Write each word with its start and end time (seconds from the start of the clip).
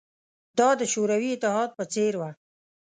دا 0.57 0.69
د 0.79 0.81
شوروي 0.93 1.29
اتحاد 1.33 1.69
په 1.77 1.83
څېر 1.93 2.13
وه 2.19 2.29